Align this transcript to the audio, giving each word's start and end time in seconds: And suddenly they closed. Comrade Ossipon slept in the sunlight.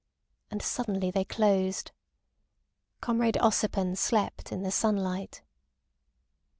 And 0.49 0.63
suddenly 0.63 1.11
they 1.11 1.23
closed. 1.23 1.91
Comrade 3.01 3.35
Ossipon 3.37 3.95
slept 3.95 4.51
in 4.51 4.63
the 4.63 4.71
sunlight. 4.71 5.43